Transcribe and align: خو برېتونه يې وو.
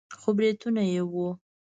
خو 0.19 0.29
برېتونه 0.37 0.81
يې 0.93 1.01
وو. 1.13 1.29